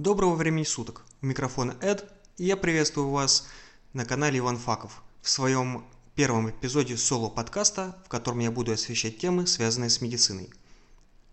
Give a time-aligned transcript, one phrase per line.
[0.00, 1.04] Доброго времени суток.
[1.20, 3.46] У микрофона Эд, и я приветствую вас
[3.92, 5.84] на канале Иван Факов в своем
[6.14, 10.48] первом эпизоде соло-подкаста, в котором я буду освещать темы, связанные с медициной.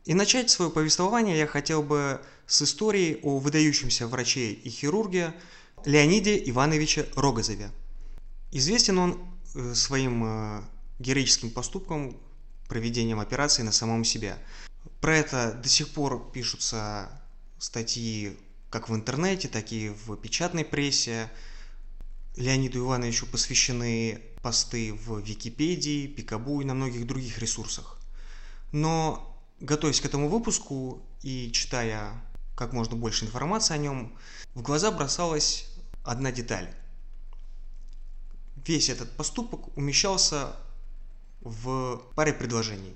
[0.03, 5.33] И начать свое повествование я хотел бы с истории о выдающемся враче и хирурге
[5.85, 7.71] Леониде Ивановиче Рогозове.
[8.51, 10.61] Известен он э, своим э,
[10.99, 12.17] героическим поступком,
[12.67, 14.37] проведением операции на самом себе.
[14.99, 17.09] Про это до сих пор пишутся
[17.59, 18.37] статьи
[18.69, 21.29] как в интернете, так и в печатной прессе.
[22.35, 27.97] Леониду Ивановичу посвящены посты в Википедии, Пикабу и на многих других ресурсах.
[28.71, 32.21] Но, готовясь к этому выпуску и читая
[32.55, 34.17] как можно больше информации о нем,
[34.53, 35.65] в глаза бросалась
[36.03, 36.73] одна деталь.
[38.65, 40.55] Весь этот поступок умещался
[41.41, 42.95] в паре предложений.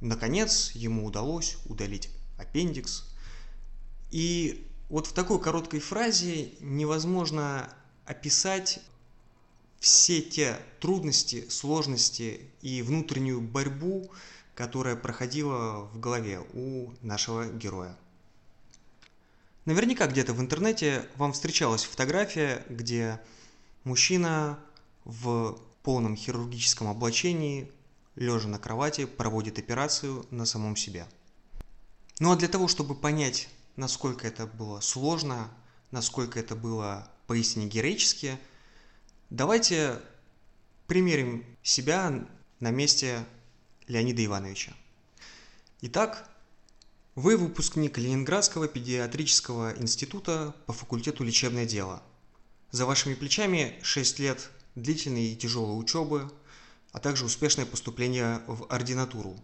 [0.00, 3.04] Наконец, ему удалось удалить аппендикс.
[4.10, 7.74] И вот в такой короткой фразе невозможно
[8.04, 8.78] описать
[9.80, 14.10] все те трудности, сложности и внутреннюю борьбу,
[14.54, 17.96] которая проходила в голове у нашего героя.
[19.64, 23.18] Наверняка где-то в интернете вам встречалась фотография, где
[23.84, 24.58] мужчина
[25.04, 27.72] в полном хирургическом облачении,
[28.14, 31.06] лежа на кровати, проводит операцию на самом себе.
[32.18, 35.50] Ну а для того, чтобы понять насколько это было сложно,
[35.90, 38.38] насколько это было поистине героически,
[39.30, 40.00] давайте
[40.86, 42.26] примерим себя
[42.60, 43.24] на месте
[43.88, 44.72] Леонида Ивановича.
[45.82, 46.28] Итак,
[47.14, 52.02] вы выпускник Ленинградского педиатрического института по факультету лечебное дело.
[52.70, 56.32] За вашими плечами 6 лет длительной и тяжелой учебы,
[56.92, 59.36] а также успешное поступление в ординатуру,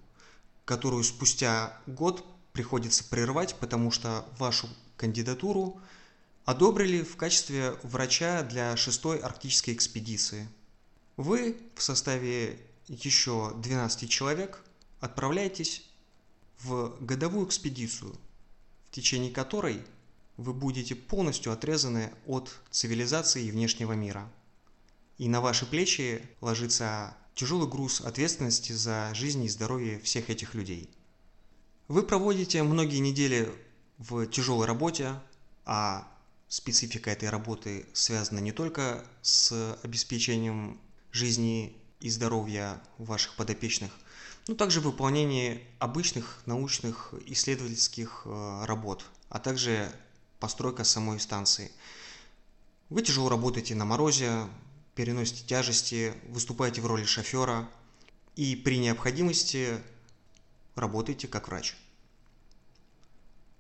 [0.65, 2.25] которую спустя год
[2.59, 5.81] приходится прервать, потому что вашу кандидатуру
[6.45, 10.49] одобрили в качестве врача для шестой арктической экспедиции.
[11.17, 14.65] Вы в составе еще 12 человек
[14.99, 15.89] отправляетесь
[16.59, 18.13] в годовую экспедицию,
[18.91, 19.81] в течение которой
[20.37, 24.29] вы будете полностью отрезаны от цивилизации и внешнего мира.
[25.17, 30.91] И на ваши плечи ложится тяжелый груз ответственности за жизнь и здоровье всех этих людей–
[31.89, 33.51] вы проводите многие недели
[33.97, 35.15] в тяжелой работе,
[35.65, 36.07] а
[36.47, 40.79] специфика этой работы связана не только с обеспечением
[41.13, 43.91] жизни и здоровья ваших подопечных,
[44.47, 49.91] но также выполнение обычных научных исследовательских э, работ, а также
[50.41, 51.73] постройка самой станции.
[52.89, 54.47] Вы тяжело работаете на морозе,
[54.95, 57.69] переносите тяжести, выступаете в роли шофера
[58.37, 59.79] и при необходимости
[60.81, 61.77] работаете как врач.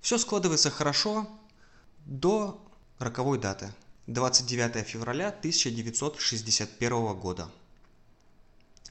[0.00, 1.28] Все складывается хорошо
[2.06, 2.64] до
[2.98, 3.72] роковой даты.
[4.06, 7.50] 29 февраля 1961 года.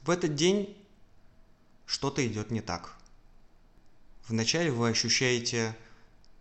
[0.03, 0.77] В этот день
[1.85, 2.95] что-то идет не так.
[4.27, 5.75] Вначале вы ощущаете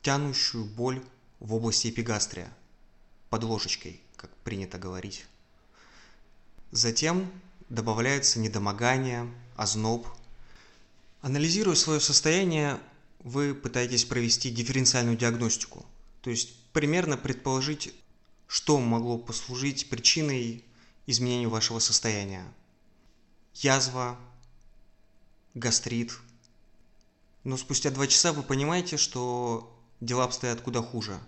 [0.02, 1.02] тянущую боль
[1.40, 2.52] в области эпигастрия,
[3.30, 5.24] под ложечкой, как принято говорить.
[6.70, 7.30] Затем
[7.68, 10.06] добавляется недомогание, озноб,
[11.26, 12.78] Анализируя свое состояние,
[13.18, 15.84] вы пытаетесь провести дифференциальную диагностику,
[16.20, 17.92] то есть примерно предположить,
[18.46, 20.64] что могло послужить причиной
[21.04, 22.46] изменения вашего состояния.
[23.54, 24.16] Язва,
[25.54, 26.12] гастрит.
[27.42, 31.18] Но спустя два часа вы понимаете, что дела обстоят куда хуже,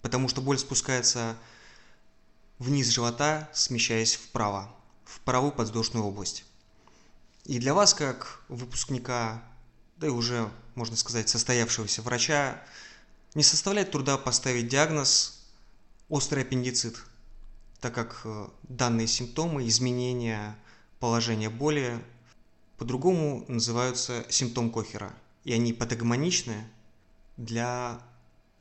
[0.00, 1.36] потому что боль спускается
[2.60, 4.72] вниз живота, смещаясь вправо,
[5.04, 6.44] в правую подвздошную область.
[7.48, 9.42] И для вас, как выпускника,
[9.96, 12.62] да и уже, можно сказать, состоявшегося врача,
[13.34, 15.42] не составляет труда поставить диагноз
[16.10, 17.02] острый аппендицит,
[17.80, 20.58] так как э, данные симптомы, изменения
[21.00, 21.98] положения боли
[22.76, 25.10] по-другому называются симптом Кохера,
[25.44, 26.68] и они патогомоничны
[27.38, 27.98] для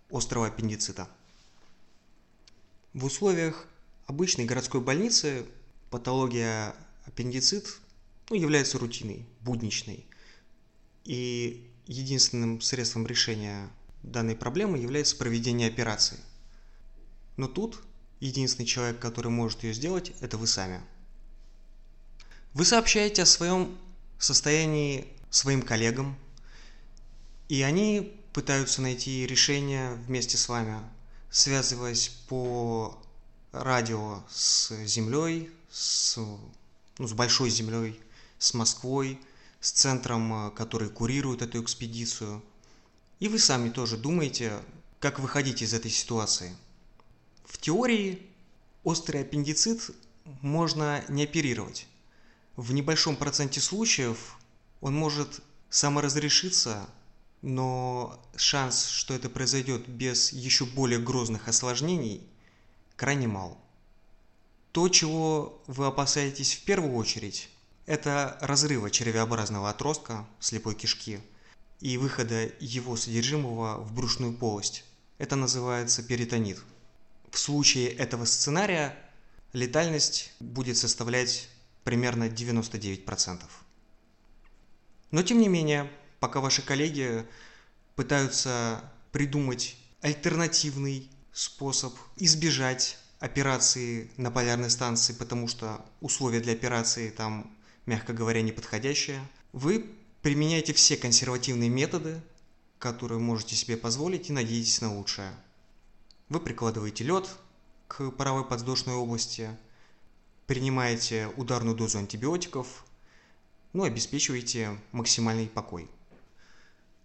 [0.10, 1.10] острого аппендицита.
[2.94, 3.68] В условиях
[4.06, 5.46] обычной городской больницы
[5.90, 6.74] патология
[7.06, 7.82] аппендицит
[8.30, 10.06] ну, является рутиной, будничной.
[11.04, 13.70] И единственным средством решения
[14.04, 16.20] данной проблемы является проведение операции.
[17.38, 17.82] Но тут
[18.20, 20.82] единственный человек, который может ее сделать, это вы сами.
[22.54, 23.78] Вы сообщаете о своем
[24.18, 26.18] состоянии своим коллегам,
[27.50, 30.80] и они пытаются найти решение вместе с вами,
[31.30, 33.02] связываясь по
[33.52, 38.00] радио с Землей, с, ну, с большой Землей,
[38.40, 39.20] с Москвой,
[39.60, 42.44] с центром, э, который курирует эту экспедицию.
[43.20, 44.60] И вы сами тоже думаете,
[45.00, 46.56] как выходить из этой ситуации.
[47.46, 48.28] В теории
[48.84, 49.92] острый аппендицит
[50.42, 51.88] можно не оперировать.
[52.56, 54.38] В небольшом проценте случаев
[54.82, 56.90] он может саморазрешиться,
[57.42, 62.22] но шанс, что это произойдет без еще более грозных осложнений,
[62.96, 63.60] крайне мал.
[64.72, 67.50] То, чего вы опасаетесь в первую очередь,
[67.88, 71.20] это разрыва червеобразного отростка слепой кишки
[71.80, 74.84] и выхода его содержимого в брюшную полость.
[75.18, 76.62] Это называется перитонит.
[77.32, 78.96] В случае этого сценария
[79.54, 81.50] летальность будет составлять
[81.84, 83.42] примерно 99%.
[85.12, 85.90] Но тем не менее,
[86.20, 87.26] пока ваши коллеги
[87.96, 97.50] пытаются придумать альтернативный способ избежать операции на полярной станции, потому что условия для операции там,
[97.88, 99.20] мягко говоря, неподходящие,
[99.54, 99.90] вы
[100.22, 102.22] применяете все консервативные методы,
[102.78, 105.34] которые можете себе позволить и надеетесь на лучшее.
[106.30, 107.28] Вы прикладываете лед
[107.88, 109.50] к паровой подвздошной области,
[110.46, 112.86] принимаете ударную дозу антибиотиков,
[113.74, 115.90] ну и обеспечиваете максимальный покой.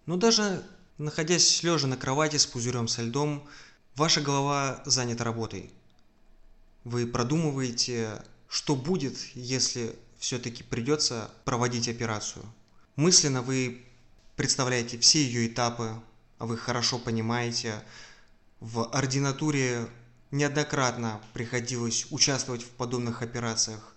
[0.06, 0.67] Но даже
[0.99, 3.49] находясь лежа на кровати с пузырем со льдом,
[3.94, 5.70] ваша голова занята работой.
[6.82, 12.45] Вы продумываете, что будет, если все-таки придется проводить операцию.
[12.95, 13.85] Мысленно вы
[14.37, 16.01] представляете все ее этапы,
[16.39, 17.83] а вы хорошо понимаете,
[18.61, 19.89] в ординатуре
[20.31, 23.97] неоднократно приходилось участвовать в подобных операциях,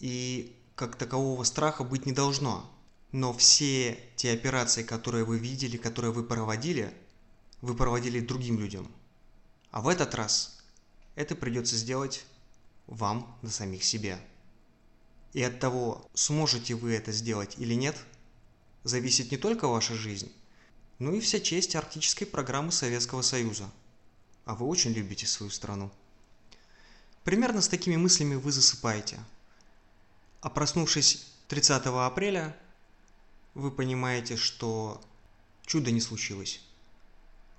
[0.00, 2.68] и как такового страха быть не должно.
[3.12, 6.92] Но все те операции, которые вы видели, которые вы проводили,
[7.60, 8.90] вы проводили другим людям.
[9.70, 10.58] А в этот раз
[11.14, 12.26] это придется сделать
[12.88, 14.18] вам на самих себе.
[15.32, 17.96] И от того, сможете вы это сделать или нет,
[18.84, 20.32] зависит не только ваша жизнь,
[20.98, 23.70] но и вся честь арктической программы Советского Союза–
[24.50, 25.92] а вы очень любите свою страну.
[27.22, 29.20] Примерно с такими мыслями вы засыпаете.
[30.40, 32.56] А проснувшись 30 апреля,
[33.54, 35.00] вы понимаете, что
[35.66, 36.60] чудо не случилось.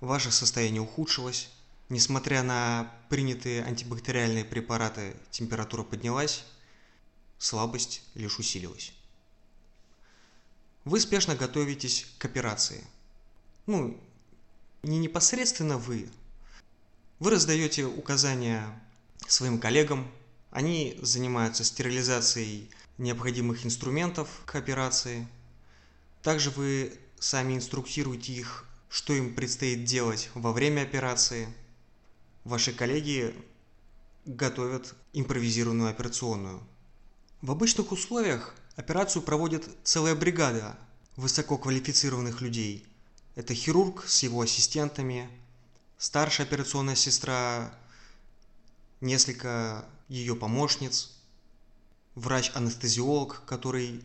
[0.00, 1.48] Ваше состояние ухудшилось.
[1.88, 6.44] Несмотря на принятые антибактериальные препараты, температура поднялась,
[7.42, 8.92] слабость лишь усилилась.
[10.84, 12.84] Вы спешно готовитесь к операции.
[13.66, 14.00] Ну,
[14.82, 16.08] не непосредственно вы,
[17.18, 18.80] вы раздаете указания
[19.26, 20.10] своим коллегам,
[20.50, 25.26] они занимаются стерилизацией необходимых инструментов к операции.
[26.22, 31.48] Также вы сами инструктируете их, что им предстоит делать во время операции.
[32.44, 33.34] Ваши коллеги
[34.26, 36.62] готовят импровизированную операционную.
[37.42, 40.78] В обычных условиях операцию проводит целая бригада
[41.16, 42.86] высококвалифицированных людей.
[43.34, 45.28] Это хирург с его ассистентами,
[45.98, 47.74] старшая операционная сестра,
[49.00, 51.16] несколько ее помощниц,
[52.14, 54.04] врач-анестезиолог, который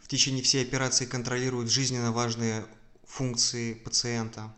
[0.00, 2.64] в течение всей операции контролирует жизненно важные
[3.04, 4.50] функции пациента.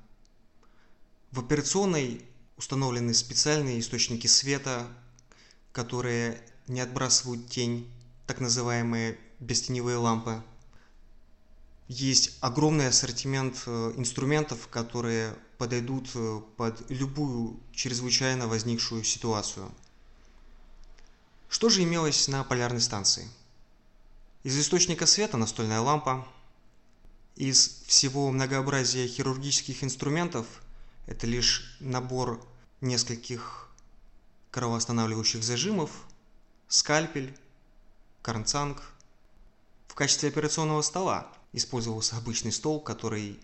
[1.32, 2.24] В операционной
[2.56, 4.86] установлены специальные источники света,
[5.72, 7.90] которые не отбрасывают тень,
[8.30, 10.40] так называемые бестеневые лампы.
[11.88, 19.68] Есть огромный ассортимент э, инструментов, которые подойдут э, под любую чрезвычайно возникшую ситуацию.
[21.48, 23.28] Что же имелось на полярной станции?
[24.44, 26.24] Из источника света настольная лампа.
[27.34, 30.46] Из всего многообразия хирургических инструментов
[31.08, 32.46] это лишь набор
[32.80, 33.68] нескольких
[34.52, 35.90] кровоостанавливающих зажимов,
[36.68, 37.36] скальпель,
[38.22, 38.82] карнцанг.
[39.88, 43.40] В качестве операционного стола использовался обычный стол, который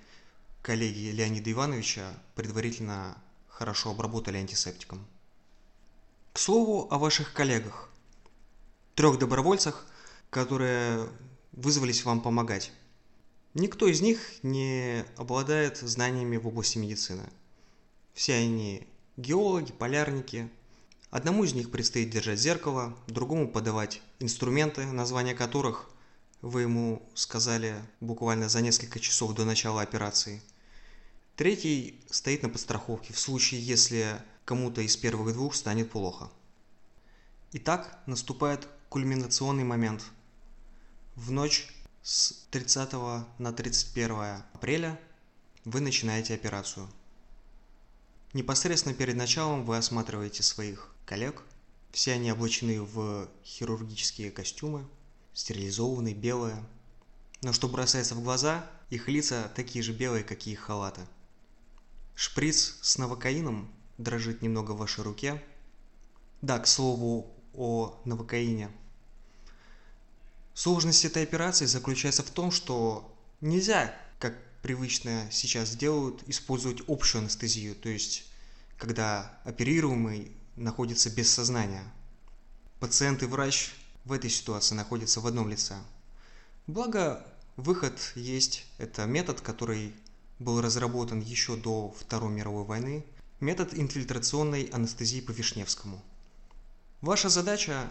[0.62, 3.16] коллеги Леонида Ивановича предварительно
[3.49, 5.06] хорошо обработали антисептиком.
[6.33, 7.88] К слову о ваших коллегах.
[8.95, 9.87] Трех добровольцах,
[10.30, 11.09] которые
[11.52, 12.73] вызвались вам помогать.
[13.54, 17.25] Никто из них не обладает знаниями в области медицины.
[18.12, 20.50] Все они геологи, полярники.
[21.10, 25.88] Одному из них предстоит держать зеркало, другому подавать инструменты, названия которых
[26.42, 30.42] вы ему сказали буквально за несколько часов до начала операции–
[31.36, 36.30] Третий стоит на подстраховке в случае, если кому-то из первых двух станет плохо.
[37.52, 40.02] Итак, наступает кульминационный момент.
[41.14, 41.68] В ночь
[42.02, 42.92] с 30
[43.38, 44.98] на 31 апреля
[45.66, 46.88] вы начинаете операцию.
[48.32, 51.42] Непосредственно перед началом вы осматриваете своих коллег.
[51.92, 54.86] Все они облачены в хирургические костюмы,
[55.32, 56.62] стерилизованные, белые.
[57.40, 61.00] Но что бросается в глаза, их лица такие же белые, как и их халаты–
[62.16, 65.42] Шприц с новокаином дрожит немного в вашей руке.
[66.40, 68.70] Да, к слову о новокаине.
[70.54, 77.75] Сложность этой операции заключается в том, что нельзя, как привычно сейчас делают, использовать общую анестезию,
[77.75, 78.25] то есть
[78.78, 81.84] когда оперируемый находится без сознания.
[82.80, 85.76] Пациент и врач в этой ситуации находятся в одном лице.
[86.66, 87.25] Благо,
[87.56, 88.64] выход есть.
[88.78, 89.94] Это метод, который
[90.38, 93.04] был разработан еще до Второй мировой войны.
[93.40, 96.02] Метод инфильтрационной анестезии по Вишневскому.
[97.00, 97.86] Ваша задача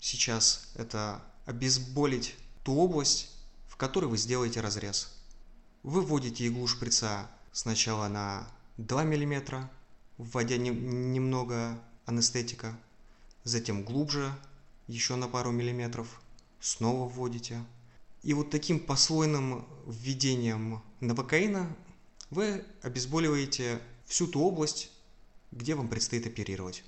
[0.00, 3.30] сейчас– это обезболить ту область,
[3.68, 5.14] в которой вы сделаете разрез.
[5.82, 9.68] Вы вводите иглу шприца сначала на 2 мм,
[10.18, 12.78] вводя не, немного анестетика,
[13.44, 14.32] затем глубже,
[14.86, 16.20] еще на пару миллиметров,
[16.60, 17.64] снова вводите.
[18.22, 21.74] И вот таким послойным введением новокаина
[22.28, 24.90] вы обезболиваете всю ту область,
[25.52, 26.84] где вам предстоит оперировать.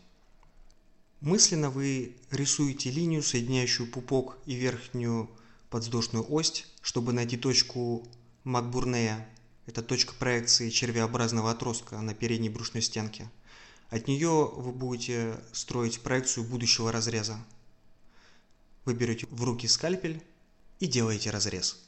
[1.20, 5.30] Мысленно вы рисуете линию, соединяющую пупок и верхнюю
[5.70, 8.06] подвздошную ось, чтобы найти точку
[8.44, 9.26] Макбурнея.
[9.66, 13.30] Это точка проекции червеобразного отростка на передней брюшной стенке.
[13.92, 17.38] От нее вы будете строить проекцию будущего разреза.
[18.84, 20.20] Вы берете в руки скальпель
[20.80, 21.78] и делаете разрез.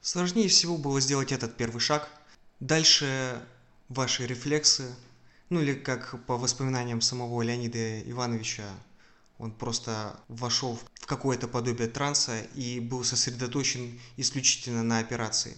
[0.00, 2.08] Сложнее всего было сделать этот первый шаг.
[2.60, 3.42] Дальше
[3.90, 4.94] ваши рефлексы
[5.50, 8.68] ну или как по воспоминаниям самого Леонида Ивановича,
[9.38, 15.56] он просто вошел в какое-то подобие транса и был сосредоточен исключительно на операции.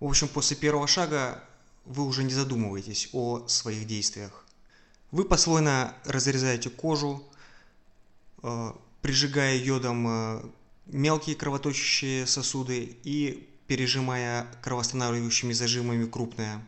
[0.00, 1.44] В общем, после первого шага
[1.88, 4.44] вы уже не задумываетесь о своих действиях.
[5.10, 7.26] Вы послойно разрезаете кожу,
[8.42, 10.42] э, прижигая йодом э,
[10.86, 16.62] мелкие кровоточащие сосуды и пережимая кровоостанавливающими зажимами крупные.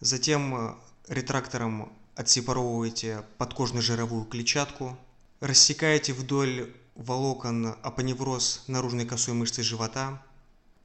[0.00, 0.74] Затем э,
[1.08, 4.96] ретрактором отсепаровываете подкожно-жировую клетчатку,
[5.40, 10.22] рассекаете вдоль волокон апоневроз наружной косой мышцы живота,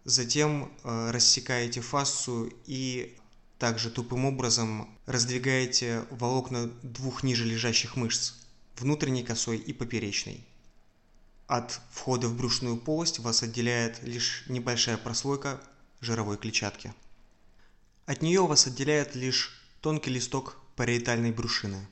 [0.03, 3.15] затем рассекаете фасцию и
[3.59, 8.33] также тупым образом раздвигаете волокна двух ниже лежащих мышц,
[8.77, 10.45] внутренней косой и поперечной.
[11.45, 15.61] От входа в брюшную полость вас отделяет лишь небольшая прослойка
[15.99, 16.93] жировой клетчатки.
[18.05, 21.85] От нее вас отделяет лишь тонкий листок париетальной брюшины.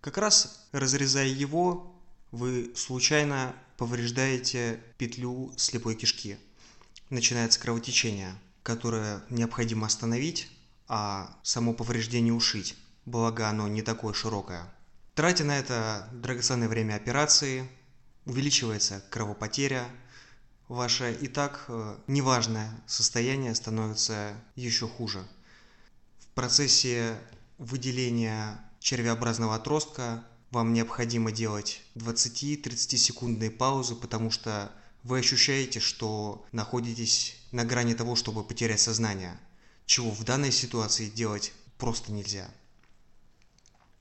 [0.00, 1.94] Как раз разрезая его,
[2.32, 6.36] вы случайно повреждаете петлю слепой кишки.
[7.10, 10.50] Начинается кровотечение, которое необходимо остановить,
[10.92, 14.62] а само повреждение ушить, благо оно не такое широкое.
[15.14, 17.66] Тратя на это драгоценное время операции,
[18.26, 19.84] увеличивается кровопотеря,
[20.68, 25.26] ваше и так э, неважное состояние становится еще хуже–
[26.34, 27.18] процессе
[27.58, 34.72] выделения червеобразного отростка вам необходимо делать 20-30 секундные паузы, потому что
[35.02, 39.38] вы ощущаете, что находитесь на грани того, чтобы потерять сознание,
[39.86, 42.48] чего в данной ситуации делать просто нельзя.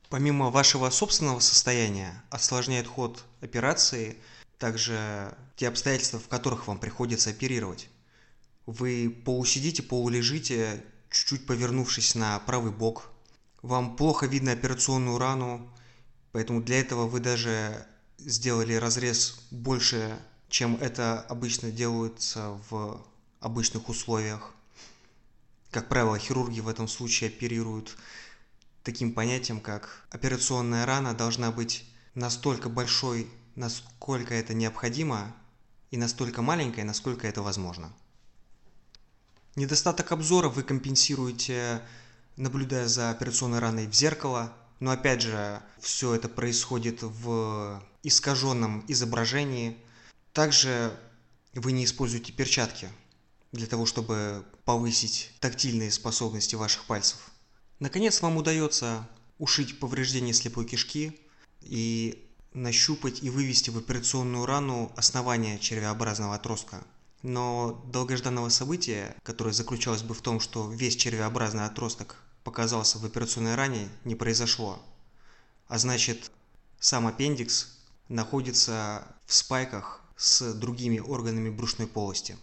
[0.10, 4.18] Помимо вашего собственного состояния осложняет ход операции
[4.58, 7.90] также те обстоятельства, в которых вам приходится оперировать.
[8.66, 13.10] Вы полусидите, полулежите, чуть-чуть повернувшись на правый бок.
[13.62, 15.72] Вам плохо видно операционную рану,
[16.32, 17.86] поэтому для этого вы даже
[18.18, 20.20] сделали разрез больше,
[20.50, 23.04] чем это обычно делается в
[23.40, 24.54] обычных условиях.
[25.72, 27.96] Как правило, хирурги в этом случае оперируют
[28.84, 35.34] таким понятием, как операционная рана должна быть настолько большой, насколько это необходимо,
[35.90, 37.94] и настолько маленькой, насколько это возможно.
[39.56, 41.82] Недостаток обзора вы компенсируете,
[42.36, 44.54] наблюдая за операционной раной в зеркало.
[44.80, 49.78] Но опять же, все это происходит в искаженном изображении.
[50.34, 50.98] Также
[51.54, 52.90] вы не используете перчатки
[53.52, 57.18] для того, чтобы повысить тактильные способности ваших пальцев.
[57.80, 59.08] Наконец вам удается
[59.40, 61.20] ушить повреждение слепой кишки
[61.62, 66.84] и нащупать и вывести в операционную рану основание червеобразного отростка.
[67.24, 73.56] Но долгожданного события, которое заключалось бы в том, что весь червеобразный отросток показался в операционной
[73.56, 74.80] ране, не произошло.
[75.68, 76.32] А значит,
[76.80, 77.78] сам аппендикс
[78.10, 82.38] находится в спайках с другими органами брюшной полости.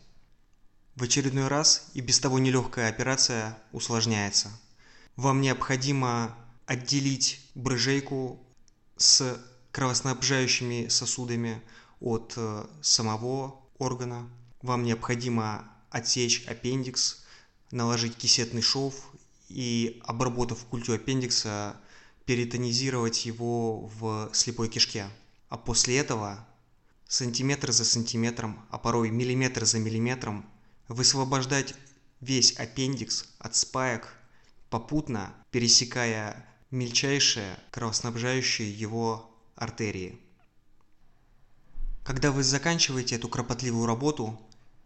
[0.99, 4.51] В очередной раз и без того нелегкая операция усложняется.
[5.15, 6.37] Вам необходимо
[6.67, 8.45] отделить брыжейку
[8.97, 9.41] с
[9.71, 11.63] кровоснабжающими сосудами
[12.01, 14.29] от э, самого органа
[14.61, 17.25] вам необходимо отсечь аппендикс,
[17.71, 19.13] наложить кисетный шов
[19.49, 21.77] и, обработав культю аппендикса,
[22.25, 25.07] перитонизировать его в слепой кишке.
[25.49, 26.45] А после этого
[27.07, 30.45] сантиметр за сантиметром, а порой миллиметр за миллиметром
[30.89, 31.75] высвобождать
[32.21, 34.15] весь аппендикс от спаек,
[34.71, 40.19] попутно пересекая мельчайшие кровоснабжающие его артерии.
[42.05, 44.41] Когда вы заканчиваете эту кропотливую работу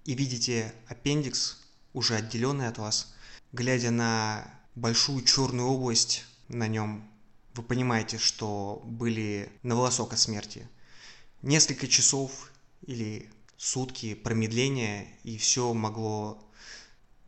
[0.05, 1.59] и видите аппендикс,
[1.93, 3.15] уже отделенный от вас,
[3.53, 4.45] глядя на
[4.75, 7.09] большую черную область на нем,
[7.55, 10.67] вы понимаете, что были на волосок от смерти.
[11.43, 12.51] Несколько часов
[12.83, 13.31] или
[13.63, 16.37] сутки промедления, и все могло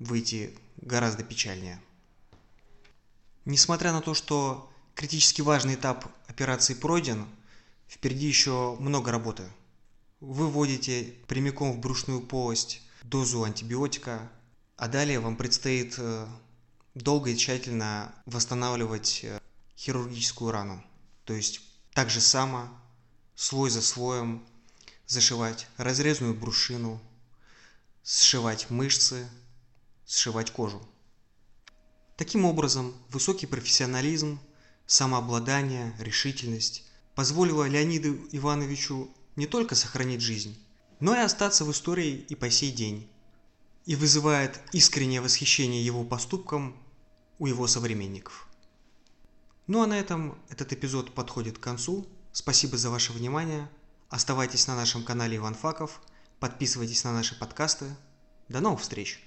[0.00, 1.80] выйти гораздо печальнее.
[3.44, 7.24] Несмотря на то, что критически важный этап операции пройден,
[7.86, 9.44] впереди еще много работы.
[10.18, 14.28] Вы вводите прямиком в брюшную полость дозу антибиотика,
[14.76, 16.26] а далее вам предстоит э,
[16.96, 19.38] долго и тщательно восстанавливать э,
[19.78, 20.82] хирургическую рану.
[21.26, 21.60] То есть
[21.92, 22.70] так же само,
[23.36, 24.44] слой за слоем,
[25.06, 27.00] зашивать разрезную брушину,
[28.02, 29.28] сшивать мышцы,
[30.06, 30.86] сшивать кожу.
[32.16, 34.38] Таким образом, высокий профессионализм,
[34.86, 36.84] самообладание, решительность
[37.14, 40.58] позволило Леониду Ивановичу не только сохранить жизнь,
[41.00, 43.08] но и остаться в истории и по сей день,
[43.86, 46.76] и вызывает искреннее восхищение его поступком
[47.38, 48.48] у его современников.
[49.66, 52.06] Ну а на этом этот эпизод подходит к концу.
[52.32, 53.68] Спасибо за ваше внимание.
[54.14, 56.00] Оставайтесь на нашем канале Иван Факов,
[56.38, 57.86] подписывайтесь на наши подкасты.
[58.48, 59.20] До новых встреч!